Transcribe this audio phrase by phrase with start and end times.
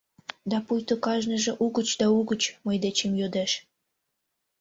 [0.49, 3.51] Да пуйто кажныже угыч да угыч мый дечем йодеш: